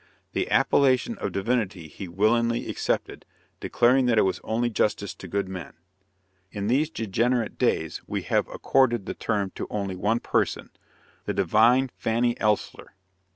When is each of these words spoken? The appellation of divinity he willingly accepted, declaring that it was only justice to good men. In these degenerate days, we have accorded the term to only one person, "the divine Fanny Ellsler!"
The 0.33 0.49
appellation 0.49 1.15
of 1.19 1.31
divinity 1.31 1.87
he 1.87 2.07
willingly 2.07 2.67
accepted, 2.67 3.23
declaring 3.59 4.07
that 4.07 4.17
it 4.17 4.23
was 4.23 4.41
only 4.43 4.67
justice 4.71 5.13
to 5.13 5.27
good 5.27 5.47
men. 5.47 5.73
In 6.51 6.65
these 6.65 6.89
degenerate 6.89 7.59
days, 7.59 8.01
we 8.07 8.23
have 8.23 8.47
accorded 8.47 9.05
the 9.05 9.13
term 9.13 9.51
to 9.53 9.67
only 9.69 9.95
one 9.95 10.19
person, 10.19 10.71
"the 11.25 11.35
divine 11.35 11.91
Fanny 11.99 12.33
Ellsler!" 12.39 12.87